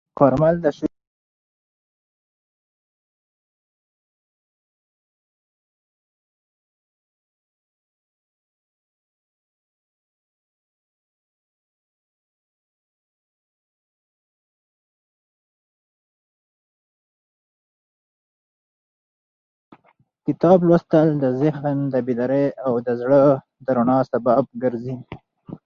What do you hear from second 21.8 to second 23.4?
د بیدارۍ او د زړه